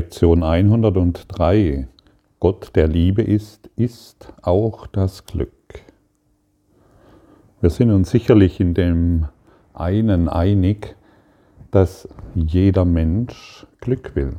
Lektion 0.00 0.42
103. 0.42 1.86
Gott, 2.38 2.70
der 2.74 2.88
Liebe 2.88 3.20
ist, 3.20 3.68
ist 3.76 4.32
auch 4.40 4.86
das 4.86 5.26
Glück. 5.26 5.52
Wir 7.60 7.68
sind 7.68 7.90
uns 7.90 8.08
sicherlich 8.08 8.60
in 8.60 8.72
dem 8.72 9.26
einen 9.74 10.30
einig, 10.30 10.96
dass 11.70 12.08
jeder 12.34 12.86
Mensch 12.86 13.66
Glück 13.82 14.16
will. 14.16 14.36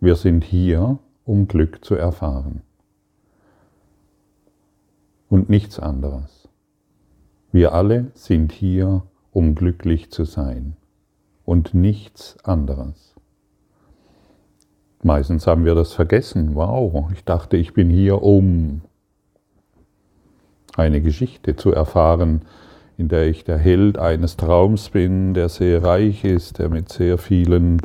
Wir 0.00 0.16
sind 0.16 0.42
hier, 0.42 0.98
um 1.24 1.46
Glück 1.46 1.84
zu 1.84 1.94
erfahren. 1.94 2.62
Und 5.28 5.48
nichts 5.48 5.78
anderes. 5.78 6.48
Wir 7.52 7.74
alle 7.74 8.10
sind 8.14 8.50
hier, 8.50 9.04
um 9.30 9.54
glücklich 9.54 10.10
zu 10.10 10.24
sein. 10.24 10.76
Und 11.44 11.74
nichts 11.74 12.36
anderes. 12.42 13.09
Meistens 15.02 15.46
haben 15.46 15.64
wir 15.64 15.74
das 15.74 15.94
vergessen. 15.94 16.54
Wow, 16.54 17.10
ich 17.12 17.24
dachte, 17.24 17.56
ich 17.56 17.72
bin 17.72 17.88
hier, 17.88 18.22
um 18.22 18.82
eine 20.76 21.00
Geschichte 21.00 21.56
zu 21.56 21.72
erfahren, 21.72 22.42
in 22.98 23.08
der 23.08 23.26
ich 23.28 23.44
der 23.44 23.56
Held 23.56 23.98
eines 23.98 24.36
Traums 24.36 24.90
bin, 24.90 25.32
der 25.32 25.48
sehr 25.48 25.82
reich 25.82 26.24
ist, 26.24 26.58
der 26.58 26.68
mit 26.68 26.90
sehr 26.90 27.16
vielen, 27.16 27.80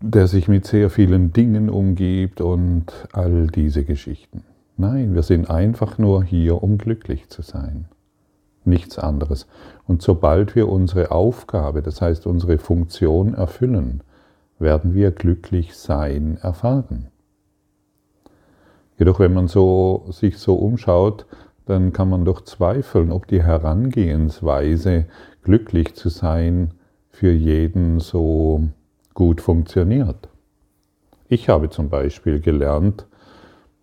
der 0.00 0.26
sich 0.26 0.48
mit 0.48 0.66
sehr 0.66 0.90
vielen 0.90 1.32
Dingen 1.32 1.70
umgibt 1.70 2.40
und 2.40 2.86
all 3.12 3.46
diese 3.46 3.84
Geschichten. 3.84 4.42
Nein, 4.76 5.14
wir 5.14 5.22
sind 5.22 5.48
einfach 5.48 5.96
nur 5.98 6.24
hier, 6.24 6.62
um 6.62 6.76
glücklich 6.78 7.28
zu 7.28 7.42
sein. 7.42 7.86
Nichts 8.64 8.98
anderes. 8.98 9.46
Und 9.86 10.02
sobald 10.02 10.56
wir 10.56 10.68
unsere 10.68 11.12
Aufgabe, 11.12 11.80
das 11.80 12.02
heißt 12.02 12.26
unsere 12.26 12.58
Funktion 12.58 13.34
erfüllen, 13.34 14.02
werden 14.58 14.94
wir 14.94 15.10
glücklich 15.10 15.76
sein 15.76 16.38
erfahren. 16.42 17.08
Jedoch 18.98 19.20
wenn 19.20 19.32
man 19.32 19.46
so, 19.46 20.06
sich 20.10 20.38
so 20.38 20.56
umschaut, 20.56 21.26
dann 21.66 21.92
kann 21.92 22.08
man 22.08 22.24
doch 22.24 22.40
zweifeln, 22.42 23.12
ob 23.12 23.26
die 23.26 23.42
Herangehensweise, 23.42 25.06
glücklich 25.42 25.94
zu 25.94 26.08
sein, 26.08 26.72
für 27.10 27.30
jeden 27.30 28.00
so 28.00 28.68
gut 29.14 29.40
funktioniert. 29.40 30.28
Ich 31.28 31.48
habe 31.48 31.70
zum 31.70 31.90
Beispiel 31.90 32.40
gelernt, 32.40 33.06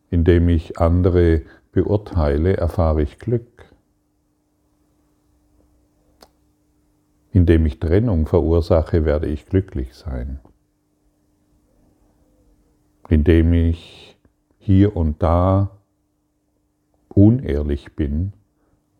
indem 0.09 0.49
ich 0.49 0.79
andere 0.79 1.41
beurteile, 1.71 2.57
erfahre 2.57 3.01
ich 3.01 3.19
Glück. 3.19 3.65
Indem 7.31 7.65
ich 7.65 7.79
Trennung 7.79 8.25
verursache, 8.25 9.05
werde 9.05 9.27
ich 9.27 9.45
glücklich 9.45 9.93
sein 9.93 10.39
indem 13.09 13.53
ich 13.53 14.17
hier 14.57 14.95
und 14.95 15.21
da 15.21 15.71
unehrlich 17.09 17.95
bin, 17.95 18.33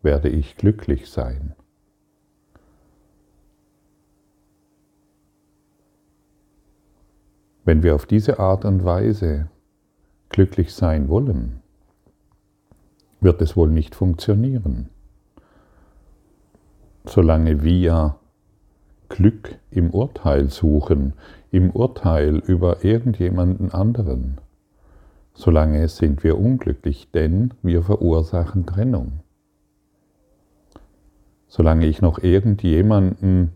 werde 0.02 0.28
ich 0.28 0.56
glücklich 0.56 1.10
sein. 1.10 1.54
Wenn 7.64 7.82
wir 7.82 7.96
auf 7.96 8.06
diese 8.06 8.38
Art 8.38 8.64
und 8.64 8.84
Weise 8.84 9.50
glücklich 10.28 10.72
sein 10.72 11.08
wollen, 11.08 11.62
wird 13.20 13.42
es 13.42 13.56
wohl 13.56 13.70
nicht 13.70 13.96
funktionieren. 13.96 14.88
Solange 17.04 17.64
wir 17.64 18.16
Glück 19.08 19.58
im 19.70 19.90
Urteil 19.90 20.48
suchen, 20.48 21.14
im 21.50 21.70
Urteil 21.70 22.36
über 22.36 22.84
irgendjemanden 22.84 23.72
anderen. 23.72 24.40
Solange 25.34 25.88
sind 25.88 26.24
wir 26.24 26.38
unglücklich, 26.38 27.10
denn 27.12 27.54
wir 27.62 27.82
verursachen 27.82 28.66
Trennung. 28.66 29.20
Solange 31.46 31.86
ich 31.86 32.02
noch 32.02 32.18
irgendjemanden 32.18 33.52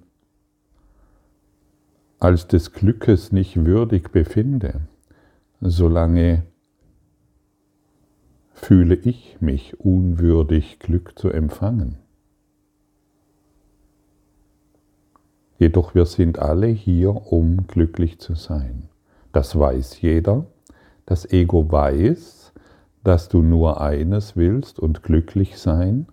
als 2.19 2.47
des 2.47 2.73
Glückes 2.73 3.33
nicht 3.33 3.65
würdig 3.65 4.13
befinde, 4.13 4.83
solange 5.61 6.45
fühle 8.53 8.95
ich 8.95 9.41
mich 9.41 9.81
unwürdig, 9.81 10.79
Glück 10.79 11.19
zu 11.19 11.31
empfangen. 11.31 11.97
Jedoch 15.61 15.95
wir 15.95 16.07
sind 16.07 16.39
alle 16.39 16.69
hier, 16.69 17.31
um 17.31 17.67
glücklich 17.67 18.19
zu 18.19 18.35
sein. 18.35 18.89
Das 19.31 19.59
weiß 19.59 20.01
jeder. 20.01 20.47
Das 21.05 21.31
Ego 21.31 21.71
weiß, 21.71 22.55
dass 23.05 23.29
du 23.29 23.43
nur 23.43 23.79
eines 23.79 24.37
willst 24.37 24.81
und 24.81 25.03
glücklich 25.03 25.59
sein. 25.59 26.07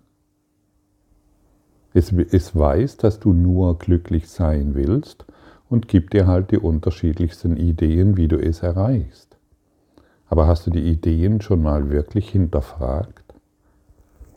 Es, 1.94 2.12
es 2.12 2.58
weiß, 2.58 2.98
dass 2.98 3.22
du 3.22 3.32
nur 3.32 3.80
glücklich 3.80 4.28
sein 4.28 4.76
willst 4.76 5.26
und 5.70 5.88
gibt 5.88 6.12
dir 6.12 6.28
halt 6.28 6.52
die 6.52 6.60
unterschiedlichsten 6.60 7.56
Ideen, 7.56 8.18
wie 8.18 8.28
du 8.28 8.38
es 8.38 8.64
erreichst. 8.64 9.38
Aber 10.28 10.46
hast 10.48 10.68
du 10.68 10.72
die 10.72 10.92
Ideen 10.92 11.40
schon 11.40 11.62
mal 11.62 11.90
wirklich 11.90 12.30
hinterfragt? 12.30 13.34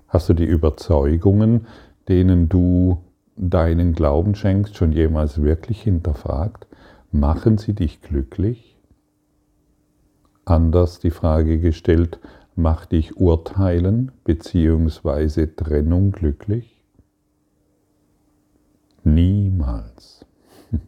Hast 0.07 0.29
du 0.29 0.35
die 0.35 0.45
Überzeugungen, 0.45 1.67
denen 2.07 2.49
du 2.49 2.99
deinen 3.37 3.95
Glauben 3.95 4.35
schenkst, 4.35 4.77
schon 4.77 4.93
jemals 4.93 5.43
wirklich 5.43 5.83
hinterfragt? 5.83 6.67
Machen 7.13 7.59
sie 7.59 7.75
dich 7.75 8.01
glücklich? 8.03 8.79
Anders 10.45 11.01
die 11.01 11.11
Frage 11.11 11.59
gestellt, 11.59 12.21
macht 12.57 12.93
dich 12.93 13.17
Urteilen 13.17 14.13
bzw. 14.25 15.47
Trennung 15.47 16.13
glücklich? 16.13 16.85
Niemals. 19.05 20.27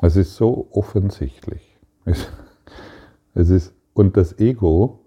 Es 0.00 0.14
ist 0.14 0.36
so 0.36 0.68
offensichtlich. 0.70 1.76
Es 3.34 3.50
ist, 3.50 3.74
und 3.94 4.16
das 4.16 4.38
Ego 4.38 5.00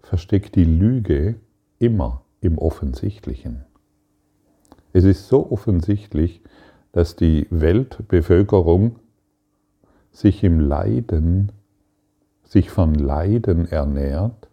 versteckt 0.00 0.56
die 0.56 0.64
Lüge 0.64 1.36
immer 1.78 2.24
im 2.40 2.58
Offensichtlichen. 2.58 3.64
Es 4.94 5.02
ist 5.02 5.26
so 5.26 5.50
offensichtlich, 5.50 6.40
dass 6.92 7.16
die 7.16 7.48
Weltbevölkerung 7.50 9.00
sich 10.12 10.44
im 10.44 10.60
Leiden, 10.60 11.50
sich 12.44 12.70
von 12.70 12.94
Leiden 12.94 13.66
ernährt 13.66 14.48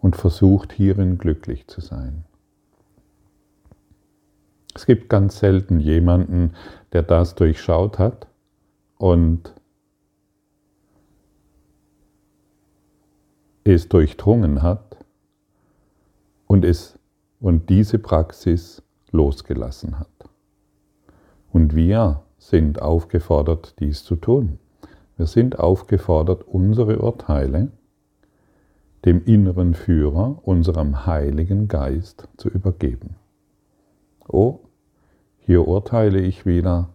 und 0.00 0.14
versucht 0.14 0.72
hierin 0.72 1.18
glücklich 1.18 1.66
zu 1.66 1.80
sein. 1.80 2.24
Es 4.76 4.86
gibt 4.86 5.08
ganz 5.08 5.40
selten 5.40 5.80
jemanden, 5.80 6.52
der 6.92 7.02
das 7.02 7.34
durchschaut 7.34 7.98
hat 7.98 8.28
und 8.98 9.52
es 13.64 13.88
durchdrungen 13.88 14.62
hat 14.62 14.96
und, 16.46 16.64
es, 16.64 16.96
und 17.40 17.68
diese 17.68 17.98
Praxis 17.98 18.84
losgelassen 19.12 19.98
hat. 19.98 20.08
Und 21.52 21.74
wir 21.74 22.22
sind 22.38 22.80
aufgefordert, 22.82 23.74
dies 23.80 24.04
zu 24.04 24.16
tun. 24.16 24.58
Wir 25.16 25.26
sind 25.26 25.58
aufgefordert, 25.58 26.44
unsere 26.46 27.00
Urteile 27.00 27.70
dem 29.04 29.24
inneren 29.24 29.74
Führer, 29.74 30.38
unserem 30.42 31.06
Heiligen 31.06 31.68
Geist 31.68 32.28
zu 32.36 32.48
übergeben. 32.48 33.16
Oh, 34.26 34.60
hier 35.38 35.66
urteile 35.66 36.20
ich 36.20 36.46
wieder, 36.46 36.90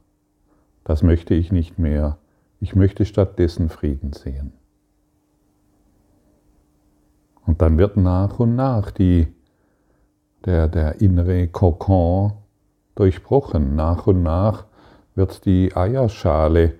das 0.84 1.02
möchte 1.02 1.34
ich 1.34 1.52
nicht 1.52 1.80
mehr, 1.80 2.18
ich 2.60 2.76
möchte 2.76 3.06
stattdessen 3.06 3.70
Frieden 3.70 4.14
sehen. 4.14 4.54
Und 7.46 7.62
dann 7.62 7.78
wird 7.78 7.98
nach 7.98 8.40
und 8.40 8.56
nach 8.56 8.92
die 8.92 9.28
der, 10.46 10.68
der 10.68 11.02
innere 11.02 11.48
Kokon 11.48 12.34
durchbrochen. 12.96 13.76
Nach 13.76 14.08
und 14.08 14.24
nach 14.24 14.66
wird 15.16 15.46
die 15.46 15.76
Eierschale 15.76 16.74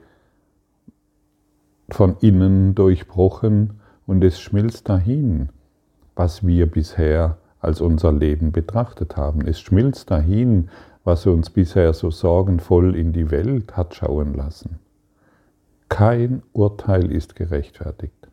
von 1.90 2.18
innen 2.22 2.76
durchbrochen 2.76 3.80
und 4.06 4.24
es 4.24 4.40
schmilzt 4.40 4.90
dahin, 4.90 5.50
was 6.16 6.46
wir 6.46 6.70
bisher 6.70 7.38
als 7.60 7.82
unser 7.82 8.12
Leben 8.12 8.52
betrachtet 8.52 9.16
haben. 9.16 9.48
Es 9.48 9.60
schmilzt 9.60 10.12
dahin, 10.12 10.70
was 11.04 11.26
uns 11.26 11.50
bisher 11.50 11.94
so 11.94 12.12
sorgenvoll 12.12 12.96
in 12.96 13.14
die 13.14 13.32
Welt 13.32 13.76
hat 13.78 13.96
schauen 13.96 14.34
lassen. 14.34 14.80
Kein 15.90 16.42
Urteil 16.54 17.12
ist 17.12 17.36
gerechtfertigt. 17.36 18.28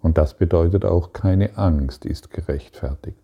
Und 0.00 0.18
das 0.18 0.34
bedeutet 0.34 0.84
auch, 0.84 1.12
keine 1.12 1.56
Angst 1.56 2.04
ist 2.04 2.30
gerechtfertigt. 2.30 3.21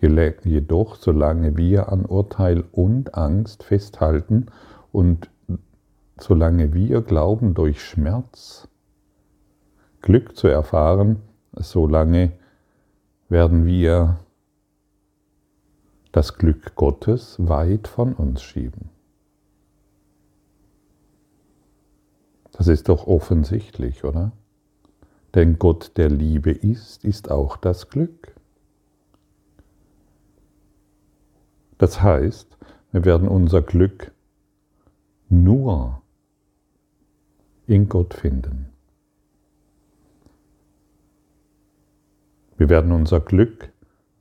Jedoch, 0.00 0.96
solange 0.96 1.56
wir 1.56 1.90
an 1.90 2.04
Urteil 2.04 2.64
und 2.72 3.14
Angst 3.14 3.64
festhalten 3.64 4.46
und 4.92 5.30
solange 6.20 6.72
wir 6.72 7.02
glauben, 7.02 7.54
durch 7.54 7.82
Schmerz 7.82 8.68
Glück 10.00 10.36
zu 10.36 10.46
erfahren, 10.46 11.22
solange 11.52 12.32
werden 13.28 13.66
wir 13.66 14.20
das 16.12 16.38
Glück 16.38 16.74
Gottes 16.76 17.36
weit 17.38 17.88
von 17.88 18.14
uns 18.14 18.42
schieben. 18.42 18.90
Das 22.52 22.68
ist 22.68 22.88
doch 22.88 23.06
offensichtlich, 23.06 24.04
oder? 24.04 24.32
Denn 25.34 25.58
Gott 25.58 25.92
der 25.96 26.08
Liebe 26.10 26.50
ist, 26.50 27.04
ist 27.04 27.30
auch 27.30 27.56
das 27.56 27.88
Glück. 27.88 28.34
Das 31.78 32.02
heißt, 32.02 32.56
wir 32.92 33.04
werden 33.04 33.28
unser 33.28 33.62
Glück 33.62 34.12
nur 35.28 36.02
in 37.66 37.88
Gott 37.88 38.14
finden. 38.14 38.66
Wir 42.56 42.68
werden 42.68 42.90
unser 42.90 43.20
Glück 43.20 43.70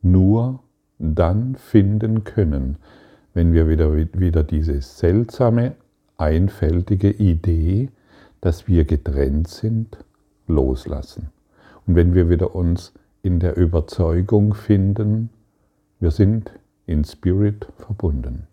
nur 0.02 0.60
dann 1.00 1.56
finden 1.56 2.24
können, 2.24 2.78
wenn 3.34 3.54
wir 3.54 3.68
wieder, 3.68 3.96
wieder 3.96 4.44
diese 4.44 4.82
seltsame, 4.82 5.76
einfältige 6.18 7.12
Idee, 7.12 7.90
dass 8.42 8.68
wir 8.68 8.86
getrennt 8.86 9.48
sind, 9.48 9.98
loslassen. 10.48 11.30
Und 11.86 11.96
wenn 11.96 12.14
wir 12.14 12.30
wieder 12.30 12.54
uns 12.54 12.94
in 13.24 13.40
der 13.40 13.58
Überzeugung 13.58 14.54
finden, 14.54 15.30
wir 16.00 16.12
sind 16.12 16.52
in 16.88 17.04
Spirit 17.04 17.68
verbunden. 17.78 18.48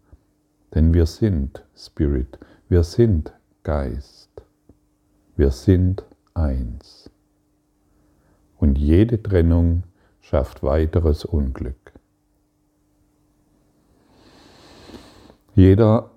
Denn 0.74 0.92
wir 0.92 1.06
sind 1.06 1.64
Spirit, 1.74 2.38
wir 2.68 2.82
sind 2.82 3.32
Geist, 3.62 4.42
wir 5.36 5.50
sind 5.50 6.04
eins. 6.34 7.10
Und 8.58 8.76
jede 8.76 9.22
Trennung 9.22 9.84
schafft 10.20 10.62
weiteres 10.62 11.24
Unglück. 11.24 11.92
Jeder 15.54 16.10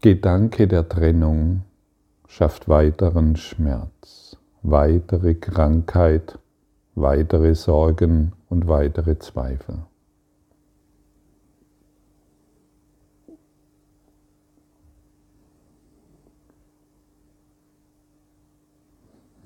Gedanke 0.00 0.66
der 0.68 0.88
Trennung 0.88 1.62
schafft 2.28 2.68
weiteren 2.68 3.36
Schmerz, 3.36 4.36
weitere 4.62 5.34
Krankheit, 5.34 6.38
weitere 6.94 7.54
Sorgen 7.54 8.32
und 8.54 8.68
weitere 8.68 9.18
Zweifel. 9.18 9.78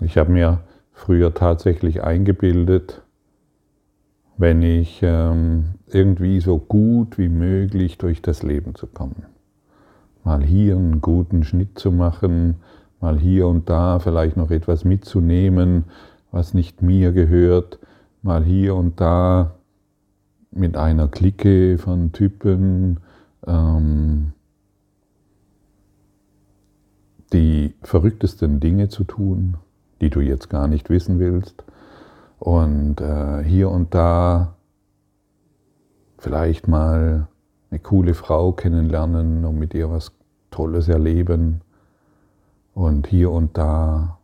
Ich 0.01 0.19
habe 0.19 0.31
mir 0.31 0.61
früher 0.93 1.33
tatsächlich 1.33 2.03
eingebildet, 2.03 3.01
wenn 4.37 4.63
ich 4.63 5.01
ähm, 5.03 5.77
irgendwie 5.87 6.41
so 6.41 6.59
gut 6.59 7.17
wie 7.17 7.31
möglich 7.31 7.97
durch 7.97 8.21
das 8.21 8.43
Leben 8.43 8.75
zu 8.75 8.87
kommen. 8.87 9.25
Mal 10.23 10.43
hier 10.43 10.77
einen 10.77 11.01
guten 11.01 11.45
Schnitt 11.45 11.79
zu 11.79 11.91
machen, 11.93 12.57
mal 13.01 13.19
hier 13.19 13.49
und 13.49 13.71
da 13.71 14.01
vielleicht 14.01 14.37
noch 14.37 14.51
etwas 14.51 14.85
mitzunehmen, 14.85 15.85
was 16.31 16.53
nicht 16.53 16.83
mir 16.83 17.13
gehört, 17.13 17.79
mal 18.23 18.45
hier 18.45 18.75
und 18.75 19.01
da 19.01 19.55
mit 20.51 20.77
einer 20.77 21.09
Clique 21.09 21.79
von 21.79 22.13
Typen 22.13 23.01
ähm, 23.47 24.33
die 27.33 27.75
verrücktesten 27.83 28.61
Dinge 28.61 28.89
zu 28.89 29.05
tun, 29.05 29.59
die 30.01 30.11
du 30.11 30.21
jetzt 30.21 30.49
gar 30.49 30.69
nicht 30.69 30.91
wissen 30.91 31.19
willst. 31.19 31.65
Und 32.39 33.01
äh, 33.01 33.43
hier 33.43 33.71
und 33.71 33.95
da 33.95 34.55
vielleicht 36.19 36.69
mal 36.69 37.29
eine 37.71 37.81
coole 37.81 38.15
Frau 38.15 38.53
kennenlernen 38.53 39.45
und 39.45 39.59
mit 39.59 39.75
ihr 39.75 39.91
was 39.91 40.13
Tolles 40.51 40.89
erleben. 40.89 41.61
Und 42.75 43.07
hier 43.07 43.31
und 43.31 43.59
da 43.59 44.18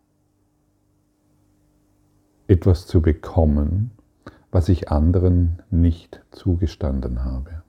etwas 2.54 2.86
zu 2.86 3.02
bekommen, 3.02 3.90
was 4.52 4.68
ich 4.68 4.88
anderen 4.88 5.60
nicht 5.70 6.22
zugestanden 6.30 7.24
habe. 7.24 7.62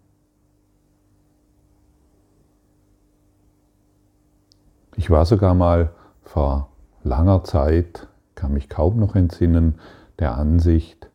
Ich 4.96 5.10
war 5.10 5.26
sogar 5.26 5.56
mal 5.56 5.90
vor 6.22 6.70
langer 7.04 7.44
Zeit, 7.44 8.08
kann 8.36 8.54
mich 8.54 8.70
kaum 8.70 9.00
noch 9.00 9.16
entsinnen, 9.16 9.80
der 10.20 10.38
Ansicht, 10.38 11.10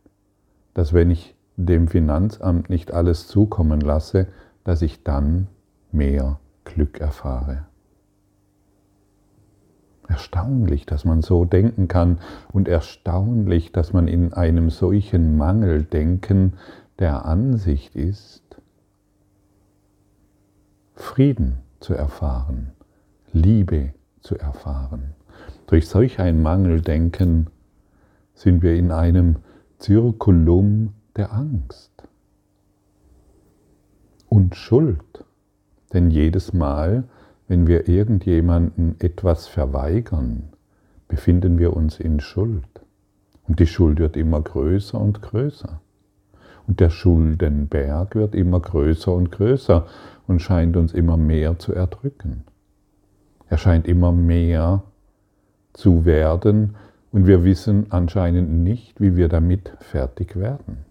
dass 0.73 0.91
wenn 0.91 1.09
ich 1.09 1.33
dem 1.55 1.87
Finanzamt 1.87 2.69
nicht 2.69 2.91
alles 2.91 3.27
zukommen 3.27 3.79
lasse, 3.79 4.27
dass 4.65 4.81
ich 4.81 5.03
dann 5.03 5.47
mehr 5.93 6.39
Glück 6.65 6.99
erfahre. 6.99 7.65
Erstaunlich, 10.07 10.85
dass 10.85 11.05
man 11.05 11.21
so 11.21 11.45
denken 11.45 11.87
kann 11.87 12.19
und 12.51 12.67
erstaunlich, 12.67 13.71
dass 13.71 13.93
man 13.93 14.07
in 14.07 14.33
einem 14.33 14.69
solchen 14.69 15.37
Mangeldenken 15.37 16.53
der 16.99 17.25
Ansicht 17.25 17.95
ist, 17.95 18.43
Frieden 20.95 21.57
zu 21.79 21.93
erfahren, 21.93 22.71
Liebe 23.31 23.93
zu 24.21 24.37
erfahren. 24.37 25.15
Durch 25.67 25.87
solch 25.87 26.19
ein 26.19 26.41
Mangeldenken 26.41 27.49
sind 28.33 28.61
wir 28.61 28.75
in 28.75 28.91
einem 28.91 29.37
Zirkulum 29.79 30.93
der 31.15 31.33
Angst 31.33 31.91
und 34.29 34.55
Schuld. 34.55 35.25
Denn 35.93 36.09
jedes 36.09 36.53
Mal, 36.53 37.05
wenn 37.51 37.67
wir 37.67 37.89
irgendjemanden 37.89 38.95
etwas 38.99 39.49
verweigern, 39.49 40.53
befinden 41.09 41.59
wir 41.59 41.75
uns 41.75 41.99
in 41.99 42.21
Schuld. 42.21 42.63
Und 43.45 43.59
die 43.59 43.67
Schuld 43.67 43.99
wird 43.99 44.15
immer 44.15 44.39
größer 44.39 44.97
und 44.97 45.21
größer. 45.21 45.81
Und 46.65 46.79
der 46.79 46.89
Schuldenberg 46.89 48.15
wird 48.15 48.35
immer 48.35 48.61
größer 48.61 49.13
und 49.13 49.33
größer 49.33 49.85
und 50.27 50.41
scheint 50.41 50.77
uns 50.77 50.93
immer 50.93 51.17
mehr 51.17 51.59
zu 51.59 51.73
erdrücken. 51.73 52.45
Er 53.49 53.57
scheint 53.57 53.85
immer 53.85 54.13
mehr 54.13 54.83
zu 55.73 56.05
werden 56.05 56.77
und 57.11 57.27
wir 57.27 57.43
wissen 57.43 57.87
anscheinend 57.89 58.49
nicht, 58.49 59.01
wie 59.01 59.17
wir 59.17 59.27
damit 59.27 59.73
fertig 59.79 60.37
werden. 60.37 60.85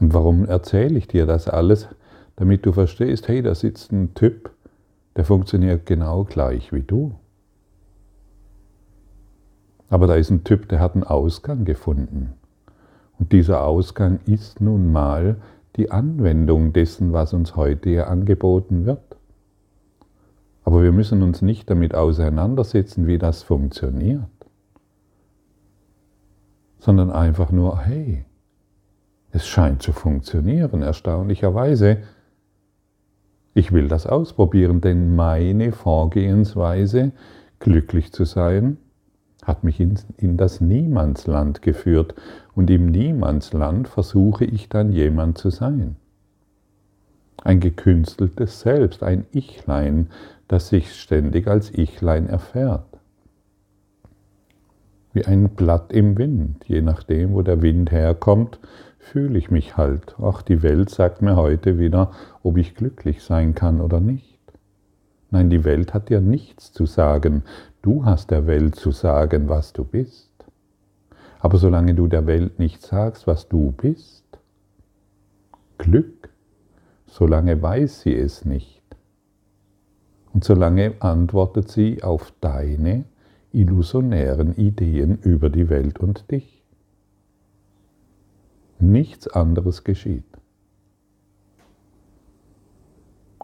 Und 0.00 0.12
warum 0.12 0.44
erzähle 0.44 0.98
ich 0.98 1.06
dir 1.06 1.24
das 1.24 1.48
alles? 1.48 1.86
Damit 2.36 2.66
du 2.66 2.72
verstehst, 2.72 3.28
hey, 3.28 3.42
da 3.42 3.54
sitzt 3.54 3.92
ein 3.92 4.14
Typ, 4.14 4.50
der 5.16 5.24
funktioniert 5.24 5.86
genau 5.86 6.24
gleich 6.24 6.72
wie 6.72 6.82
du. 6.82 7.14
Aber 9.88 10.06
da 10.06 10.14
ist 10.14 10.30
ein 10.30 10.44
Typ, 10.44 10.68
der 10.68 10.80
hat 10.80 10.94
einen 10.94 11.04
Ausgang 11.04 11.64
gefunden. 11.64 12.34
Und 13.18 13.32
dieser 13.32 13.64
Ausgang 13.64 14.18
ist 14.26 14.60
nun 14.60 14.90
mal 14.90 15.36
die 15.76 15.90
Anwendung 15.90 16.72
dessen, 16.72 17.12
was 17.12 17.32
uns 17.32 17.56
heute 17.56 17.88
hier 17.90 18.08
angeboten 18.08 18.86
wird. 18.86 19.16
Aber 20.64 20.82
wir 20.82 20.92
müssen 20.92 21.22
uns 21.22 21.42
nicht 21.42 21.68
damit 21.68 21.94
auseinandersetzen, 21.94 23.06
wie 23.06 23.18
das 23.18 23.42
funktioniert, 23.42 24.24
sondern 26.78 27.10
einfach 27.10 27.52
nur, 27.52 27.80
hey, 27.80 28.24
es 29.30 29.46
scheint 29.46 29.82
zu 29.82 29.92
funktionieren, 29.92 30.82
erstaunlicherweise. 30.82 31.98
Ich 33.54 33.70
will 33.72 33.86
das 33.86 34.06
ausprobieren, 34.06 34.80
denn 34.80 35.14
meine 35.14 35.70
Vorgehensweise, 35.70 37.12
glücklich 37.60 38.12
zu 38.12 38.24
sein, 38.24 38.78
hat 39.44 39.62
mich 39.62 39.78
in, 39.78 39.98
in, 40.16 40.36
das 40.36 40.60
Niemandsland 40.60 41.62
geführt 41.62 42.14
und 42.54 42.68
im 42.70 42.86
Niemandsland 42.86 43.86
versuche 43.86 44.44
ich 44.44 44.68
dann 44.68 44.90
jemand 44.90 45.38
zu 45.38 45.50
sein. 45.50 45.96
Ein 47.44 47.60
gekünsteltes 47.60 48.60
Selbst, 48.60 49.02
ein 49.02 49.26
Ichlein, 49.32 50.08
das 50.48 50.68
sich 50.68 50.94
ständig 50.94 51.46
als 51.46 51.72
Ichlein 51.72 52.26
erfährt. 52.26 52.86
Wie 55.12 55.26
ein 55.26 55.50
Blatt 55.50 55.92
im 55.92 56.18
Wind, 56.18 56.64
je 56.66 56.80
nachdem, 56.80 57.34
wo 57.34 57.42
der 57.42 57.62
Wind 57.62 57.92
herkommt, 57.92 58.58
fühle 59.04 59.38
ich 59.38 59.50
mich 59.50 59.76
halt. 59.76 60.16
Ach, 60.20 60.42
die 60.42 60.62
Welt 60.62 60.90
sagt 60.90 61.22
mir 61.22 61.36
heute 61.36 61.78
wieder, 61.78 62.10
ob 62.42 62.56
ich 62.56 62.74
glücklich 62.74 63.22
sein 63.22 63.54
kann 63.54 63.80
oder 63.80 64.00
nicht. 64.00 64.40
Nein, 65.30 65.50
die 65.50 65.64
Welt 65.64 65.94
hat 65.94 66.08
dir 66.08 66.20
nichts 66.20 66.72
zu 66.72 66.86
sagen. 66.86 67.42
Du 67.82 68.04
hast 68.04 68.30
der 68.30 68.46
Welt 68.46 68.76
zu 68.76 68.90
sagen, 68.90 69.48
was 69.48 69.72
du 69.72 69.84
bist. 69.84 70.32
Aber 71.38 71.58
solange 71.58 71.94
du 71.94 72.06
der 72.06 72.26
Welt 72.26 72.58
nicht 72.58 72.82
sagst, 72.82 73.26
was 73.26 73.48
du 73.48 73.72
bist, 73.72 74.24
Glück 75.78 76.30
solange 77.06 77.62
weiß 77.62 78.00
sie 78.00 78.16
es 78.16 78.44
nicht. 78.44 78.82
Und 80.32 80.42
solange 80.42 80.94
antwortet 80.98 81.68
sie 81.68 82.02
auf 82.02 82.32
deine 82.40 83.04
illusionären 83.52 84.56
Ideen 84.56 85.18
über 85.18 85.48
die 85.48 85.68
Welt 85.68 86.00
und 86.00 86.28
dich. 86.32 86.63
Nichts 88.78 89.28
anderes 89.28 89.84
geschieht. 89.84 90.24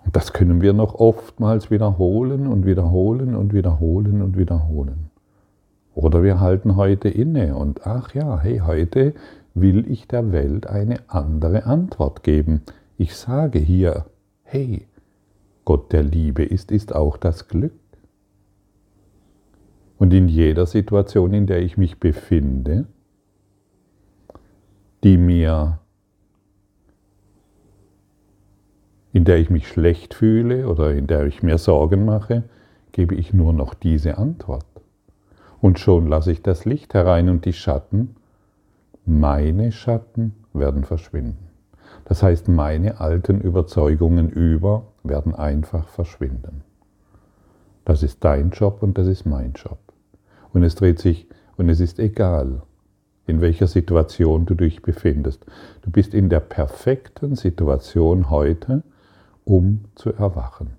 Und 0.05 0.17
das 0.17 0.33
können 0.33 0.61
wir 0.61 0.73
noch 0.73 0.95
oftmals 0.95 1.71
wiederholen 1.71 2.47
und 2.47 2.67
wiederholen 2.67 3.35
und 3.35 3.53
wiederholen 3.53 4.23
und 4.23 4.37
wiederholen. 4.37 5.11
Oder 5.95 6.23
wir 6.23 6.41
halten 6.41 6.77
heute 6.77 7.09
inne 7.09 7.57
und 7.57 7.87
ach 7.87 8.15
ja, 8.15 8.39
hey, 8.41 8.59
heute 8.65 9.15
will 9.55 9.91
ich 9.91 10.09
der 10.09 10.33
Welt 10.33 10.67
eine 10.67 10.97
andere 11.09 11.65
Antwort 11.65 12.23
geben. 12.23 12.63
Ich 12.97 13.17
sage 13.17 13.59
hier, 13.59 14.07
hey, 14.43 14.87
Gott 15.65 15.93
der 15.93 16.03
Liebe 16.03 16.45
ist, 16.45 16.71
ist 16.71 16.95
auch 16.95 17.17
das 17.17 17.49
Glück. 17.49 17.73
Und 19.99 20.15
in 20.15 20.29
jeder 20.29 20.67
Situation, 20.67 21.35
in 21.35 21.47
der 21.47 21.61
ich 21.61 21.77
mich 21.77 22.01
befinde, 22.01 22.87
die 25.03 25.17
mir, 25.17 25.79
in 29.13 29.25
der 29.25 29.39
ich 29.39 29.51
mich 29.51 29.69
schlecht 29.69 30.15
fühle 30.15 30.69
oder 30.69 30.93
in 30.93 31.07
der 31.07 31.27
ich 31.27 31.43
mir 31.43 31.59
Sorgen 31.59 32.05
mache, 32.05 32.45
gebe 32.93 33.15
ich 33.15 33.33
nur 33.33 33.53
noch 33.53 33.75
diese 33.75 34.19
Antwort. 34.19 34.67
Und 35.61 35.79
schon 35.79 36.07
lasse 36.07 36.33
ich 36.33 36.43
das 36.43 36.65
Licht 36.65 36.95
herein 36.95 37.29
und 37.29 37.45
die 37.45 37.53
Schatten, 37.53 38.17
meine 39.05 39.73
Schatten 39.73 40.35
werden 40.53 40.85
verschwinden. 40.85 41.49
Das 42.05 42.23
heißt, 42.23 42.49
meine 42.49 43.01
alten 43.01 43.41
Überzeugungen 43.41 44.31
über 44.31 44.85
werden 45.03 45.35
einfach 45.35 45.89
verschwinden. 45.89 46.63
Das 47.85 48.03
ist 48.03 48.25
dein 48.25 48.51
Job 48.51 48.83
und 48.83 48.99
das 48.99 49.07
ist 49.07 49.27
mein 49.27 49.53
Job. 49.53 49.79
Und 50.53 50.63
es 50.63 50.75
dreht 50.75 50.99
sich 50.99 51.29
und 51.57 51.69
es 51.69 51.81
ist 51.81 51.99
egal, 51.99 52.63
in 53.31 53.41
welcher 53.41 53.69
Situation 53.69 54.45
du 54.45 54.55
dich 54.55 54.83
befindest. 54.83 55.47
Du 55.83 55.91
bist 55.91 56.13
in 56.15 56.29
der 56.29 56.41
perfekten 56.41 57.37
Situation 57.37 58.29
heute, 58.29 58.83
um 59.45 59.85
zu 59.95 60.13
erwachen. 60.13 60.73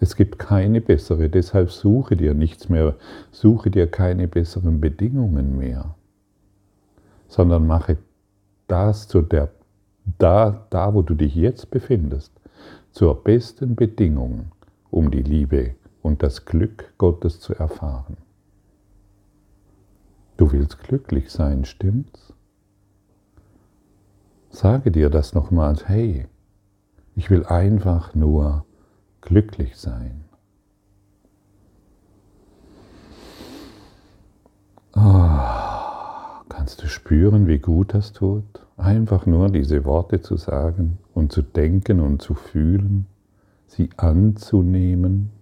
Es 0.00 0.16
gibt 0.16 0.38
keine 0.38 0.80
bessere, 0.80 1.28
deshalb 1.28 1.70
suche 1.70 2.16
dir 2.16 2.32
nichts 2.32 2.70
mehr, 2.70 2.96
suche 3.30 3.70
dir 3.70 3.86
keine 3.86 4.26
besseren 4.26 4.80
Bedingungen 4.80 5.58
mehr, 5.58 5.94
sondern 7.28 7.66
mache 7.66 7.98
das 8.66 9.06
zu 9.08 9.20
der, 9.20 9.50
da, 10.18 10.66
da 10.70 10.94
wo 10.94 11.02
du 11.02 11.14
dich 11.14 11.34
jetzt 11.34 11.70
befindest, 11.70 12.32
zur 12.92 13.22
besten 13.22 13.76
Bedingung, 13.76 14.52
um 14.90 15.10
die 15.10 15.22
Liebe 15.22 15.74
und 16.00 16.22
das 16.22 16.46
Glück 16.46 16.94
Gottes 16.96 17.38
zu 17.40 17.54
erfahren. 17.54 18.16
Du 20.40 20.50
willst 20.52 20.78
glücklich 20.78 21.30
sein, 21.30 21.66
stimmt's? 21.66 22.32
Sage 24.48 24.90
dir 24.90 25.10
das 25.10 25.34
nochmals, 25.34 25.86
hey, 25.86 26.28
ich 27.14 27.28
will 27.28 27.44
einfach 27.44 28.14
nur 28.14 28.64
glücklich 29.20 29.76
sein. 29.76 30.24
Oh, 34.96 36.48
kannst 36.48 36.82
du 36.82 36.88
spüren, 36.88 37.46
wie 37.46 37.58
gut 37.58 37.92
das 37.92 38.14
tut? 38.14 38.66
Einfach 38.78 39.26
nur 39.26 39.50
diese 39.50 39.84
Worte 39.84 40.22
zu 40.22 40.38
sagen 40.38 40.96
und 41.12 41.32
zu 41.32 41.42
denken 41.42 42.00
und 42.00 42.22
zu 42.22 42.32
fühlen, 42.32 43.04
sie 43.66 43.90
anzunehmen. 43.98 45.32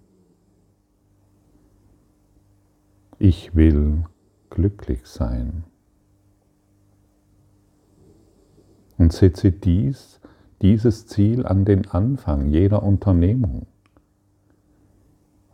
Ich 3.21 3.55
will 3.55 4.03
glücklich 4.59 5.07
sein. 5.07 5.63
Und 8.99 9.13
setze 9.13 9.53
dies 9.53 10.21
dieses 10.61 11.07
Ziel 11.07 11.47
an 11.47 11.65
den 11.65 11.89
Anfang 11.89 12.47
jeder 12.47 12.83
Unternehmung. 12.83 13.69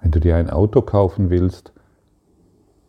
Wenn 0.00 0.11
du 0.11 0.20
dir 0.20 0.37
ein 0.37 0.49
Auto 0.49 0.80
kaufen 0.80 1.28
willst, 1.28 1.75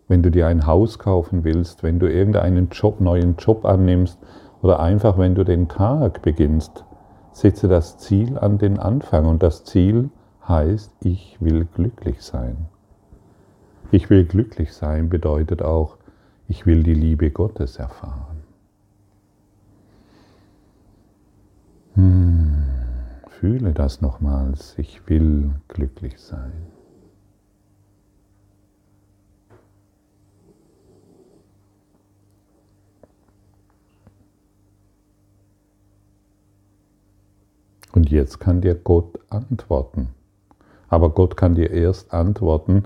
wenn 0.07 0.23
du 0.23 0.31
dir 0.31 0.47
ein 0.47 0.65
Haus 0.65 0.99
kaufen 0.99 1.43
willst, 1.43 1.83
wenn 1.83 1.99
du 1.99 2.09
irgendeinen 2.09 2.69
Job, 2.69 3.01
neuen 3.01 3.35
Job 3.35 3.65
annimmst 3.65 4.17
oder 4.61 4.79
einfach 4.79 5.17
wenn 5.17 5.35
du 5.35 5.43
den 5.43 5.67
Tag 5.67 6.21
beginnst, 6.21 6.85
setze 7.33 7.67
das 7.67 7.97
Ziel 7.97 8.39
an 8.39 8.57
den 8.57 8.79
Anfang 8.79 9.25
und 9.25 9.43
das 9.43 9.65
Ziel 9.65 10.09
heißt, 10.47 10.93
ich 11.01 11.35
will 11.41 11.65
glücklich 11.65 12.21
sein. 12.21 12.69
Ich 13.91 14.09
will 14.09 14.23
glücklich 14.23 14.73
sein 14.73 15.09
bedeutet 15.09 15.61
auch, 15.61 15.94
ich 16.47 16.65
will 16.65 16.83
die 16.83 16.93
Liebe 16.93 17.31
Gottes 17.31 17.77
erfahren. 17.77 18.43
Hm, 21.93 22.63
fühle 23.29 23.73
das 23.73 24.01
nochmals. 24.01 24.77
Ich 24.77 25.07
will 25.07 25.55
glücklich 25.67 26.19
sein. 26.19 26.51
Und 37.93 38.11
jetzt 38.11 38.39
kann 38.39 38.59
dir 38.59 38.75
Gott 38.75 39.17
antworten. 39.29 40.09
Aber 40.89 41.11
Gott 41.11 41.37
kann 41.37 41.55
dir 41.55 41.71
erst 41.71 42.13
antworten, 42.13 42.83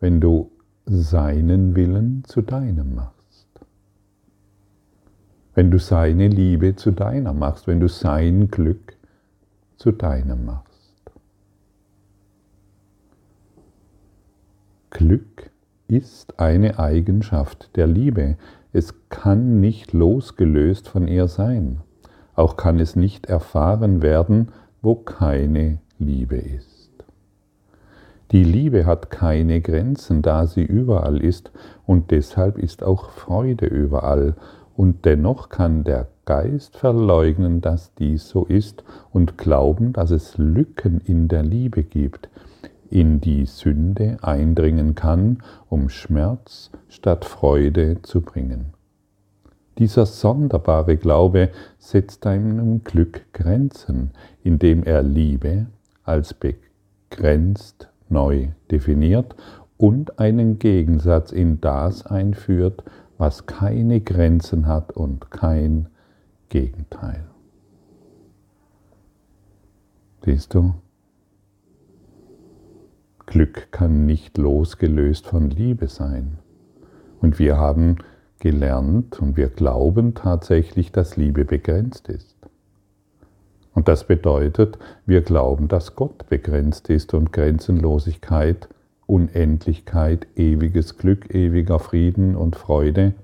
wenn 0.00 0.20
du 0.20 0.50
seinen 0.86 1.76
Willen 1.76 2.24
zu 2.24 2.42
deinem 2.42 2.94
machst 2.94 3.16
wenn 5.56 5.70
du 5.70 5.78
seine 5.78 6.28
Liebe 6.28 6.76
zu 6.76 6.90
deiner 6.90 7.32
machst, 7.32 7.66
wenn 7.66 7.80
du 7.80 7.88
sein 7.88 8.48
Glück 8.48 8.94
zu 9.78 9.90
deinem 9.90 10.44
machst. 10.44 11.10
Glück 14.90 15.50
ist 15.88 16.38
eine 16.38 16.78
Eigenschaft 16.78 17.74
der 17.76 17.86
Liebe. 17.86 18.36
Es 18.72 18.94
kann 19.08 19.60
nicht 19.60 19.94
losgelöst 19.94 20.88
von 20.88 21.08
ihr 21.08 21.26
sein. 21.26 21.80
Auch 22.34 22.58
kann 22.58 22.78
es 22.78 22.94
nicht 22.94 23.24
erfahren 23.26 24.02
werden, 24.02 24.52
wo 24.82 24.94
keine 24.94 25.78
Liebe 25.98 26.36
ist. 26.36 26.75
Die 28.32 28.42
Liebe 28.42 28.86
hat 28.86 29.10
keine 29.10 29.60
Grenzen, 29.60 30.20
da 30.20 30.46
sie 30.46 30.64
überall 30.64 31.22
ist, 31.22 31.52
und 31.86 32.10
deshalb 32.10 32.58
ist 32.58 32.82
auch 32.82 33.10
Freude 33.10 33.66
überall 33.66 34.34
und 34.76 35.04
dennoch 35.04 35.48
kann 35.48 35.84
der 35.84 36.08
Geist 36.24 36.76
verleugnen, 36.76 37.60
dass 37.60 37.94
dies 37.94 38.28
so 38.28 38.44
ist 38.44 38.82
und 39.12 39.38
glauben, 39.38 39.92
dass 39.92 40.10
es 40.10 40.36
Lücken 40.38 41.00
in 41.04 41.28
der 41.28 41.44
Liebe 41.44 41.84
gibt, 41.84 42.28
in 42.90 43.20
die 43.20 43.46
Sünde 43.46 44.18
eindringen 44.22 44.96
kann, 44.96 45.42
um 45.68 45.88
Schmerz 45.88 46.70
statt 46.88 47.24
Freude 47.24 48.02
zu 48.02 48.20
bringen. 48.20 48.74
Dieser 49.78 50.06
sonderbare 50.06 50.96
Glaube 50.96 51.50
setzt 51.78 52.24
deinem 52.24 52.82
Glück 52.82 53.32
Grenzen, 53.32 54.10
indem 54.42 54.82
er 54.82 55.02
Liebe 55.02 55.66
als 56.02 56.34
begrenzt 56.34 57.88
neu 58.08 58.48
definiert 58.70 59.34
und 59.76 60.18
einen 60.18 60.58
Gegensatz 60.58 61.32
in 61.32 61.60
das 61.60 62.06
einführt, 62.06 62.84
was 63.18 63.46
keine 63.46 64.00
Grenzen 64.00 64.66
hat 64.66 64.92
und 64.92 65.30
kein 65.30 65.88
Gegenteil. 66.48 67.24
Siehst 70.24 70.54
du? 70.54 70.74
Glück 73.26 73.68
kann 73.72 74.06
nicht 74.06 74.38
losgelöst 74.38 75.26
von 75.26 75.50
Liebe 75.50 75.88
sein. 75.88 76.38
Und 77.20 77.38
wir 77.38 77.56
haben 77.56 77.96
gelernt 78.38 79.20
und 79.20 79.36
wir 79.36 79.48
glauben 79.48 80.14
tatsächlich, 80.14 80.92
dass 80.92 81.16
Liebe 81.16 81.44
begrenzt 81.44 82.08
ist. 82.08 82.36
Und 83.76 83.86
das 83.86 84.04
bedeutet, 84.04 84.76
wir 85.04 85.20
glauben, 85.20 85.68
dass 85.68 85.94
Gott 85.94 86.28
begrenzt 86.28 86.88
ist 86.88 87.14
und 87.14 87.32
Grenzenlosigkeit 87.32 88.68
Unendlichkeit, 89.06 90.26
ewiges 90.34 90.98
Glück, 90.98 91.32
ewiger 91.32 91.78
Frieden 91.78 92.34
und 92.34 92.56
Freude 92.56 93.14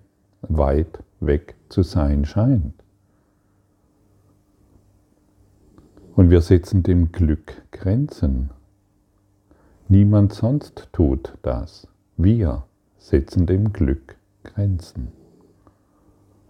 weit 0.43 1.03
weg 1.21 1.57
zu 1.69 1.83
sein 1.83 2.25
scheint. 2.25 2.75
Und 6.15 6.31
wir 6.31 6.41
setzen 6.41 6.83
dem 6.83 7.11
Glück 7.11 7.63
Grenzen. 7.73 8.51
Niemand 9.89 10.33
sonst 10.33 10.89
tut 10.93 11.35
das. 11.43 11.89
Wir 12.17 12.65
setzen 12.99 13.47
dem 13.47 13.73
Glück 13.73 14.17
Grenzen. 14.45 15.09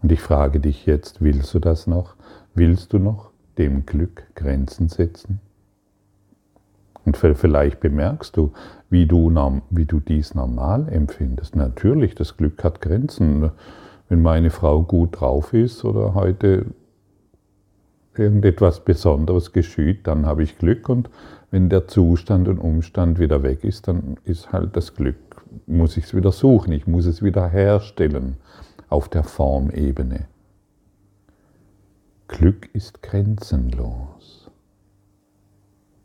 Und 0.03 0.13
ich 0.13 0.21
frage 0.21 0.61
dich 0.61 0.85
jetzt, 0.85 1.23
willst 1.23 1.55
du 1.55 1.59
das 1.59 1.87
noch? 1.87 2.17
Willst 2.55 2.93
du 2.93 2.99
noch 2.99 3.32
dem 3.63 3.87
Glück 3.87 4.25
Grenzen 4.35 4.89
setzen? 4.89 5.41
Und 7.05 7.17
vielleicht 7.17 7.81
bemerkst 7.81 8.37
du, 8.37 8.53
wie 8.91 9.07
du, 9.07 9.31
wie 9.71 9.85
du 9.85 10.01
dies 10.01 10.35
normal 10.35 10.89
empfindest. 10.89 11.57
Natürlich, 11.57 12.15
das 12.15 12.37
Glück 12.37 12.63
hat 12.63 12.81
Grenzen. 12.81 13.51
Wenn 14.09 14.23
meine 14.23 14.51
Frau 14.51 14.83
gut 14.83 15.21
drauf 15.21 15.53
ist 15.53 15.85
oder 15.85 16.15
heute 16.15 16.67
irgendetwas 18.17 18.85
Besonderes 18.85 19.53
geschieht, 19.53 20.07
dann 20.07 20.27
habe 20.27 20.43
ich 20.43 20.59
Glück. 20.59 20.89
Und 20.89 21.11
wenn 21.51 21.69
der 21.69 21.89
Zustand 21.89 22.47
und 22.49 22.59
Umstand 22.59 23.19
wieder 23.19 23.43
weg 23.43 23.65
ist, 23.65 23.89
dann 23.89 24.17
ist 24.25 24.53
halt 24.53 24.77
das 24.77 24.95
Glück, 24.95 25.17
muss 25.67 25.97
ich 25.97 26.05
es 26.05 26.15
wieder 26.15 26.31
suchen, 26.31 26.73
ich 26.73 26.87
muss 26.87 27.07
es 27.07 27.23
wieder 27.23 27.49
herstellen 27.49 28.37
auf 28.89 29.09
der 29.09 29.25
Formebene. 29.25 30.27
Glück 32.33 32.75
ist 32.75 33.03
grenzenlos 33.03 34.51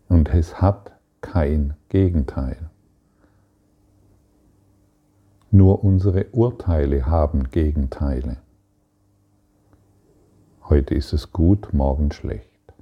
und 0.10 0.30
es 0.34 0.62
hat 0.62 0.92
kein 1.22 1.76
Gegenteil. 1.88 2.70
Nur 5.52 5.86
unsere 5.86 6.26
Urteile 6.34 7.06
haben 7.06 7.50
Gegenteile. 7.50 8.38
Heute 10.66 10.96
ist 10.96 11.14
es 11.14 11.32
gut, 11.32 11.74
morgen 11.74 12.12
schlecht. 12.12 12.74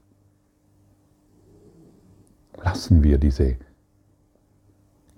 Lassen 2.57 3.03
wir 3.03 3.19
diese 3.19 3.57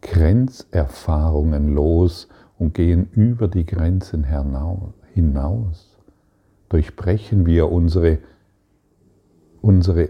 Grenzerfahrungen 0.02 1.74
los 1.74 2.28
und 2.60 2.74
gehen 2.74 3.10
über 3.14 3.48
die 3.48 3.66
Grenzen 3.66 4.26
hinaus. 5.14 5.97
Durchbrechen 6.70 7.46
wir 7.46 7.72
unsere, 7.72 8.20
unsere 9.62 10.10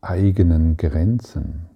eigenen 0.00 0.76
Grenzen 0.76 1.66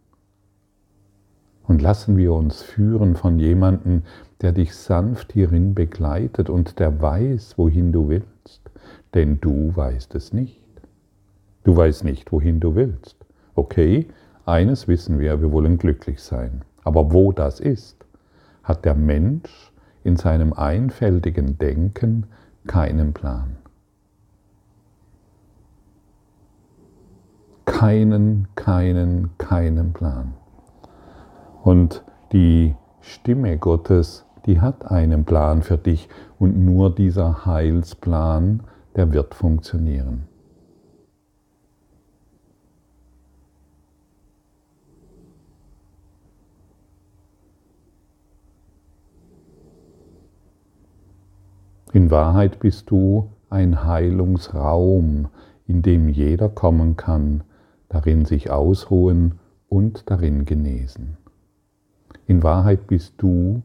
und 1.66 1.82
lassen 1.82 2.16
wir 2.16 2.32
uns 2.32 2.62
führen 2.62 3.16
von 3.16 3.38
jemandem, 3.38 4.02
der 4.42 4.52
dich 4.52 4.74
sanft 4.74 5.32
hierin 5.32 5.74
begleitet 5.74 6.50
und 6.50 6.78
der 6.78 7.00
weiß, 7.00 7.56
wohin 7.56 7.92
du 7.92 8.08
willst. 8.08 8.60
Denn 9.14 9.40
du 9.40 9.74
weißt 9.74 10.14
es 10.14 10.32
nicht. 10.32 10.60
Du 11.64 11.76
weißt 11.76 12.04
nicht, 12.04 12.30
wohin 12.32 12.60
du 12.60 12.74
willst. 12.74 13.16
Okay, 13.54 14.08
eines 14.44 14.88
wissen 14.88 15.18
wir, 15.18 15.40
wir 15.40 15.52
wollen 15.52 15.78
glücklich 15.78 16.22
sein. 16.22 16.62
Aber 16.82 17.12
wo 17.12 17.32
das 17.32 17.60
ist, 17.60 18.04
hat 18.62 18.84
der 18.84 18.94
Mensch 18.94 19.72
in 20.02 20.16
seinem 20.16 20.52
einfältigen 20.52 21.56
Denken 21.56 22.26
keinen 22.66 23.14
Plan. 23.14 23.56
Keinen, 27.84 28.48
keinen, 28.54 29.36
keinen 29.36 29.92
Plan. 29.92 30.32
Und 31.62 32.02
die 32.32 32.74
Stimme 33.02 33.58
Gottes, 33.58 34.24
die 34.46 34.62
hat 34.62 34.90
einen 34.90 35.26
Plan 35.26 35.62
für 35.62 35.76
dich 35.76 36.08
und 36.38 36.56
nur 36.56 36.94
dieser 36.94 37.44
Heilsplan, 37.44 38.62
der 38.96 39.12
wird 39.12 39.34
funktionieren. 39.34 40.26
In 51.92 52.10
Wahrheit 52.10 52.60
bist 52.60 52.90
du 52.90 53.28
ein 53.50 53.84
Heilungsraum, 53.84 55.28
in 55.66 55.82
dem 55.82 56.08
jeder 56.08 56.48
kommen 56.48 56.96
kann, 56.96 57.44
darin 57.94 58.24
sich 58.24 58.50
ausruhen 58.50 59.38
und 59.68 60.10
darin 60.10 60.44
genesen. 60.46 61.16
In 62.26 62.42
Wahrheit 62.42 62.88
bist 62.88 63.14
du 63.18 63.62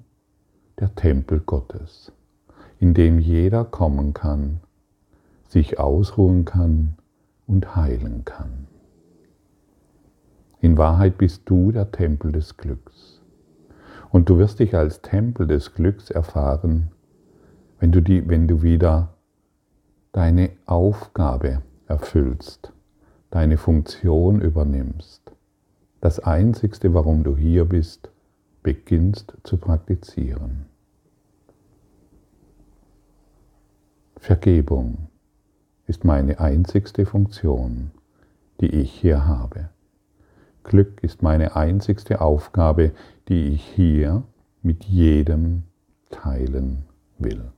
der 0.79 0.93
Tempel 0.93 1.39
Gottes, 1.39 2.11
in 2.77 2.93
dem 2.93 3.17
jeder 3.17 3.65
kommen 3.65 4.13
kann, 4.13 4.59
sich 5.47 5.79
ausruhen 5.79 6.45
kann 6.45 6.93
und 7.47 7.75
heilen 7.75 8.23
kann. 8.23 8.67
In 10.59 10.77
Wahrheit 10.77 11.17
bist 11.17 11.41
du 11.45 11.71
der 11.71 11.91
Tempel 11.91 12.31
des 12.31 12.55
Glücks. 12.55 13.23
Und 14.11 14.29
du 14.29 14.37
wirst 14.37 14.59
dich 14.59 14.75
als 14.75 15.01
Tempel 15.01 15.47
des 15.47 15.73
Glücks 15.73 16.11
erfahren, 16.11 16.91
wenn 17.79 17.91
du, 17.91 17.99
die, 17.99 18.27
wenn 18.29 18.47
du 18.47 18.61
wieder 18.61 19.15
deine 20.11 20.51
Aufgabe 20.67 21.63
erfüllst, 21.87 22.73
deine 23.31 23.57
Funktion 23.57 24.41
übernimmst, 24.41 25.31
das 26.01 26.19
Einzigste, 26.19 26.93
warum 26.93 27.23
du 27.23 27.35
hier 27.35 27.65
bist, 27.65 28.09
beginnst 28.63 29.33
zu 29.43 29.57
praktizieren. 29.57 30.65
Vergebung 34.17 35.09
ist 35.87 36.03
meine 36.03 36.39
einzigste 36.39 37.05
Funktion, 37.05 37.91
die 38.59 38.67
ich 38.67 38.91
hier 38.91 39.25
habe. 39.25 39.69
Glück 40.63 41.01
ist 41.03 41.21
meine 41.23 41.55
einzigste 41.55 42.21
Aufgabe, 42.21 42.91
die 43.27 43.49
ich 43.49 43.63
hier 43.63 44.23
mit 44.61 44.85
jedem 44.85 45.63
teilen 46.09 46.85
will. 47.17 47.51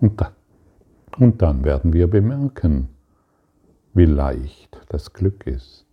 Und 0.00 0.20
dann, 0.20 0.32
und 1.18 1.42
dann 1.42 1.64
werden 1.64 1.92
wir 1.92 2.08
bemerken, 2.08 2.88
wie 3.94 4.04
leicht 4.04 4.80
das 4.88 5.12
Glück 5.12 5.46
ist 5.46 5.86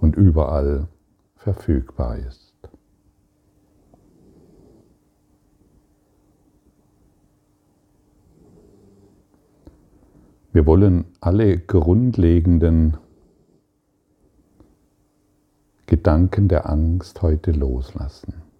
und 0.00 0.16
überall 0.16 0.88
verfügbar 1.36 2.16
ist. 2.18 2.52
Wir 10.54 10.66
wollen 10.66 11.06
alle 11.20 11.58
grundlegenden 11.58 12.98
Gedanken 15.86 16.48
der 16.48 16.68
Angst 16.68 17.22
heute 17.22 17.52
loslassen. 17.52 18.51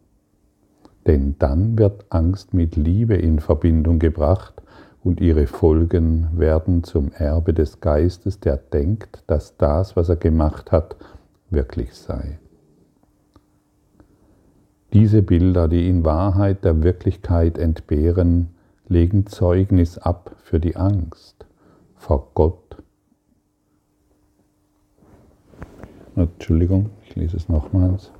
Denn 1.06 1.36
dann 1.38 1.78
wird 1.78 2.06
Angst 2.10 2.54
mit 2.54 2.76
Liebe 2.76 3.14
in 3.14 3.40
Verbindung 3.40 3.98
gebracht 3.98 4.62
und 5.02 5.20
ihre 5.20 5.46
Folgen 5.46 6.28
werden 6.34 6.84
zum 6.84 7.10
Erbe 7.12 7.54
des 7.54 7.80
Geistes, 7.80 8.38
der 8.38 8.56
denkt, 8.56 9.24
dass 9.26 9.56
das, 9.56 9.96
was 9.96 10.08
er 10.08 10.16
gemacht 10.16 10.70
hat, 10.70 10.96
wirklich 11.50 11.94
sei. 11.94 12.38
Diese 14.92 15.22
Bilder, 15.22 15.68
die 15.68 15.88
in 15.88 16.04
Wahrheit 16.04 16.64
der 16.64 16.82
Wirklichkeit 16.82 17.58
entbehren, 17.58 18.50
legen 18.88 19.26
Zeugnis 19.26 19.98
ab 19.98 20.36
für 20.42 20.60
die 20.60 20.76
Angst 20.76 21.46
vor 21.96 22.30
Gott. 22.34 22.76
Entschuldigung, 26.14 26.90
ich 27.04 27.16
lese 27.16 27.38
es 27.38 27.48
nochmals. 27.48 28.12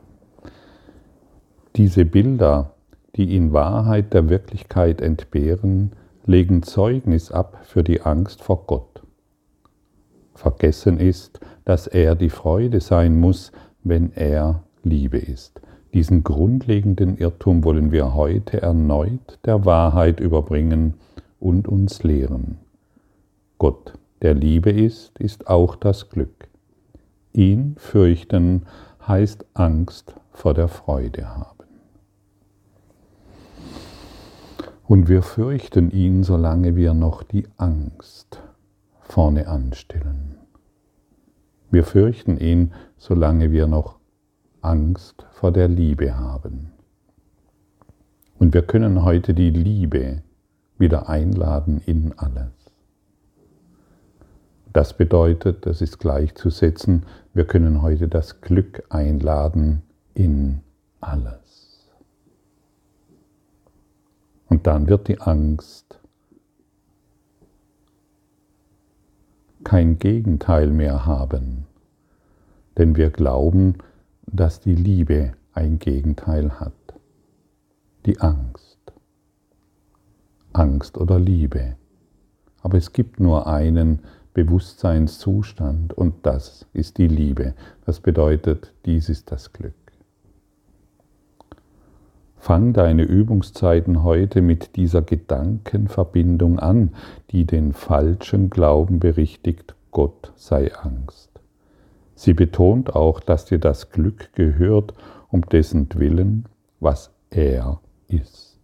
Diese 1.77 2.05
Bilder, 2.05 2.75
die 3.17 3.35
in 3.35 3.55
Wahrheit 3.55 4.13
der 4.13 4.29
Wirklichkeit 4.29 5.01
entbehren, 5.01 5.93
legen 6.27 6.63
Zeugnis 6.63 7.33
ab 7.33 7.61
für 7.63 7.83
die 7.83 8.03
Angst 8.03 8.43
vor 8.43 8.67
Gott. 8.67 9.03
Vergessen 10.35 11.01
ist, 11.01 11.41
dass 11.65 11.87
er 11.87 12.15
die 12.15 12.29
Freude 12.29 12.81
sein 12.81 13.19
muss, 13.19 13.53
wenn 13.85 14.13
er 14.13 14.65
Liebe 14.83 15.17
ist. 15.17 15.63
Diesen 15.95 16.23
grundlegenden 16.25 17.17
Irrtum 17.17 17.65
wollen 17.65 17.91
wir 17.91 18.15
heute 18.15 18.61
erneut 18.61 19.39
der 19.47 19.65
Wahrheit 19.65 20.21
überbringen 20.21 20.95
und 21.41 21.69
uns 21.69 22.03
lehren. 22.03 22.59
Gott, 23.57 23.95
der 24.21 24.35
Liebe 24.35 24.71
ist, 24.71 25.19
ist 25.19 25.49
auch 25.49 25.77
das 25.77 26.11
Glück. 26.11 26.49
Ihn 27.33 27.77
fürchten 27.79 28.67
heißt 29.09 29.47
Angst 29.55 30.15
vor 30.33 30.53
der 30.53 30.69
Freude 30.69 31.35
haben. 31.35 31.62
Und 34.93 35.09
wir 35.09 35.23
fürchten 35.23 35.91
ihn, 35.91 36.23
solange 36.23 36.77
wir 36.77 36.93
noch 36.93 37.23
die 37.23 37.47
Angst 37.57 38.43
vorne 39.01 39.49
anstellen. 39.49 40.37
Wir 41.71 41.85
fürchten 41.85 42.37
ihn, 42.37 42.75
solange 42.99 43.53
wir 43.53 43.67
noch 43.67 43.97
Angst 44.61 45.25
vor 45.31 45.51
der 45.51 45.69
Liebe 45.69 46.19
haben. 46.19 46.73
Und 48.39 48.53
wir 48.53 48.61
können 48.61 49.03
heute 49.03 49.33
die 49.33 49.49
Liebe 49.49 50.21
wieder 50.77 51.09
einladen 51.09 51.81
in 51.87 52.13
alles. 52.19 52.53
Das 54.75 54.95
bedeutet, 54.95 55.65
das 55.65 55.81
ist 55.81 56.01
gleichzusetzen, 56.01 57.07
wir 57.33 57.47
können 57.47 57.81
heute 57.81 58.09
das 58.09 58.43
Glück 58.43 58.83
einladen 58.91 59.81
in 60.13 60.61
alles. 61.01 61.42
Und 64.53 64.67
dann 64.67 64.87
wird 64.87 65.09
die 65.09 65.19
Angst 65.19 65.99
kein 69.65 69.99
Gegenteil 69.99 70.67
mehr 70.71 71.07
haben. 71.07 71.65
Denn 72.77 72.95
wir 72.95 73.09
glauben, 73.09 73.79
dass 74.27 74.61
die 74.61 74.75
Liebe 74.75 75.33
ein 75.55 75.79
Gegenteil 75.79 76.61
hat. 76.61 76.75
Die 78.05 78.21
Angst. 78.21 78.93
Angst 80.53 80.99
oder 80.99 81.19
Liebe. 81.19 81.77
Aber 82.61 82.77
es 82.77 82.93
gibt 82.93 83.21
nur 83.21 83.47
einen 83.47 84.01
Bewusstseinszustand 84.35 85.95
und 85.95 86.27
das 86.27 86.67
ist 86.75 86.99
die 86.99 87.09
Liebe. 87.09 87.55
Das 87.87 88.01
bedeutet, 88.01 88.75
dies 88.85 89.09
ist 89.09 89.33
das 89.33 89.55
Glück. 89.55 89.82
Fang 92.43 92.73
deine 92.73 93.05
Übungszeiten 93.05 94.03
heute 94.03 94.43
mit 94.43 94.75
dieser 94.75 95.01
Gedankenverbindung 95.01 96.59
an, 96.59 96.91
die 97.31 97.45
den 97.45 97.73
falschen 97.73 98.51
Glauben 98.51 98.99
berichtigt, 98.99 99.77
Gott 99.93 100.33
sei 100.35 100.75
Angst. 100.75 101.31
Sie 102.17 102.35
betont 102.35 102.97
auch, 102.97 103.21
dass 103.21 103.45
dir 103.45 103.61
das 103.61 103.93
Glück 103.93 104.33
gehört, 104.33 104.93
um 105.29 105.43
dessen 105.43 105.87
Willen, 105.95 106.47
was 106.81 107.13
er 107.31 107.79
ist. 108.09 108.59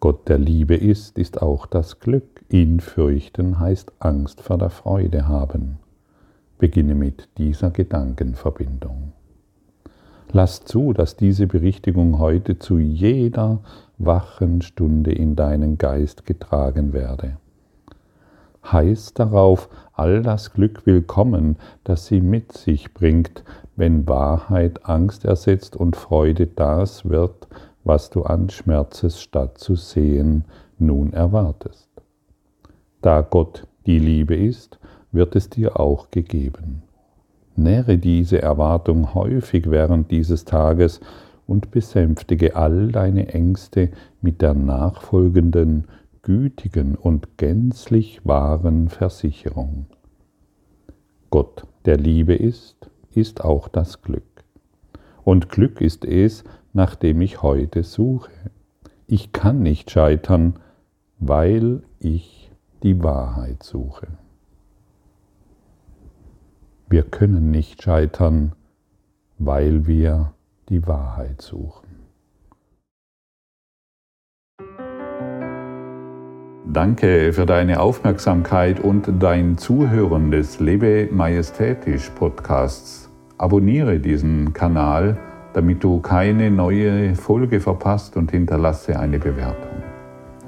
Gott 0.00 0.30
der 0.30 0.38
Liebe 0.38 0.76
ist, 0.76 1.18
ist 1.18 1.42
auch 1.42 1.66
das 1.66 2.00
Glück. 2.00 2.42
Ihn 2.48 2.80
fürchten 2.80 3.58
heißt 3.58 3.92
Angst 3.98 4.40
vor 4.40 4.56
der 4.56 4.70
Freude 4.70 5.28
haben. 5.28 5.76
Beginne 6.56 6.94
mit 6.94 7.28
dieser 7.36 7.70
Gedankenverbindung. 7.70 9.12
Lass 10.32 10.64
zu, 10.64 10.92
dass 10.92 11.16
diese 11.16 11.48
Berichtigung 11.48 12.18
heute 12.18 12.58
zu 12.58 12.78
jeder 12.78 13.58
wachen 13.98 14.62
Stunde 14.62 15.12
in 15.12 15.34
deinen 15.34 15.76
Geist 15.76 16.24
getragen 16.24 16.92
werde. 16.92 17.36
Heißt 18.64 19.18
darauf 19.18 19.68
all 19.92 20.22
das 20.22 20.52
Glück 20.52 20.86
willkommen, 20.86 21.56
das 21.82 22.06
sie 22.06 22.20
mit 22.20 22.52
sich 22.52 22.94
bringt, 22.94 23.42
wenn 23.74 24.06
Wahrheit 24.06 24.86
Angst 24.86 25.24
ersetzt 25.24 25.74
und 25.74 25.96
Freude 25.96 26.46
das 26.46 27.08
wird, 27.08 27.48
was 27.82 28.10
du 28.10 28.22
an 28.22 28.50
Schmerzes 28.50 29.20
statt 29.20 29.58
zu 29.58 29.74
sehen 29.74 30.44
nun 30.78 31.12
erwartest. 31.12 31.88
Da 33.00 33.22
Gott 33.22 33.66
die 33.86 33.98
Liebe 33.98 34.36
ist, 34.36 34.78
wird 35.10 35.34
es 35.34 35.50
dir 35.50 35.80
auch 35.80 36.10
gegeben. 36.10 36.82
Nähre 37.62 37.98
diese 37.98 38.42
Erwartung 38.42 39.14
häufig 39.14 39.70
während 39.70 40.10
dieses 40.10 40.44
Tages 40.44 41.00
und 41.46 41.70
besänftige 41.70 42.56
all 42.56 42.92
deine 42.92 43.28
Ängste 43.28 43.90
mit 44.20 44.40
der 44.40 44.54
nachfolgenden, 44.54 45.88
gütigen 46.22 46.94
und 46.94 47.38
gänzlich 47.38 48.20
wahren 48.24 48.88
Versicherung. 48.88 49.86
Gott, 51.30 51.64
der 51.84 51.96
Liebe 51.96 52.34
ist, 52.34 52.90
ist 53.12 53.44
auch 53.44 53.68
das 53.68 54.02
Glück. 54.02 54.44
Und 55.24 55.48
Glück 55.48 55.80
ist 55.80 56.04
es, 56.04 56.44
nach 56.72 56.94
dem 56.94 57.20
ich 57.20 57.42
heute 57.42 57.82
suche. 57.82 58.30
Ich 59.06 59.32
kann 59.32 59.62
nicht 59.62 59.90
scheitern, 59.90 60.54
weil 61.18 61.82
ich 61.98 62.50
die 62.82 63.02
Wahrheit 63.02 63.62
suche. 63.62 64.06
Wir 66.92 67.04
können 67.04 67.52
nicht 67.52 67.84
scheitern, 67.84 68.50
weil 69.38 69.86
wir 69.86 70.32
die 70.68 70.84
Wahrheit 70.88 71.40
suchen. 71.40 71.86
Danke 76.66 77.32
für 77.32 77.46
deine 77.46 77.78
Aufmerksamkeit 77.78 78.80
und 78.80 79.08
dein 79.20 79.56
Zuhören 79.56 80.32
des 80.32 80.58
Lebe 80.58 81.08
Majestätisch 81.12 82.10
Podcasts. 82.10 83.08
Abonniere 83.38 84.00
diesen 84.00 84.52
Kanal, 84.52 85.16
damit 85.52 85.84
du 85.84 86.00
keine 86.00 86.50
neue 86.50 87.14
Folge 87.14 87.60
verpasst 87.60 88.16
und 88.16 88.32
hinterlasse 88.32 88.98
eine 88.98 89.20
Bewertung. 89.20 89.84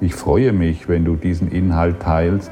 Ich 0.01 0.13
freue 0.13 0.51
mich, 0.51 0.89
wenn 0.89 1.05
du 1.05 1.15
diesen 1.15 1.49
Inhalt 1.49 2.01
teilst 2.01 2.51